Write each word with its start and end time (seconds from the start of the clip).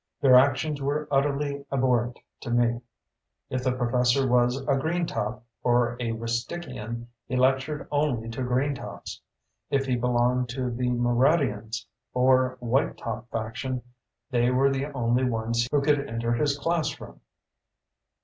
Their 0.19 0.33
actions 0.33 0.81
were 0.81 1.07
utterly 1.11 1.63
abhorrent 1.71 2.17
to 2.39 2.49
me. 2.49 2.81
If 3.51 3.63
the 3.63 3.71
professor 3.73 4.27
was 4.27 4.59
a 4.67 4.75
green 4.75 5.05
top, 5.05 5.45
or 5.63 5.95
Wistickian, 5.99 7.05
he 7.27 7.35
lectured 7.35 7.87
only 7.91 8.27
to 8.31 8.41
green 8.41 8.73
tops. 8.73 9.21
If 9.69 9.85
he 9.85 9.95
belonged 9.95 10.49
to 10.55 10.71
the 10.71 10.89
Moraddians, 10.89 11.85
or 12.15 12.57
white 12.61 12.97
top 12.97 13.29
faction, 13.29 13.83
they 14.31 14.49
were 14.49 14.71
the 14.71 14.87
only 14.93 15.25
ones 15.25 15.67
who 15.71 15.83
could 15.83 16.09
enter 16.09 16.33
his 16.33 16.57
classroom. 16.57 17.21